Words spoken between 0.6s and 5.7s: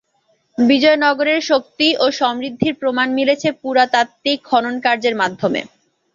বিজয়নগরের শক্তি ও সমৃদ্ধির প্রমাণ মিলেছে পুরাতাত্ত্বিক খননকার্যের মাধ্যমে।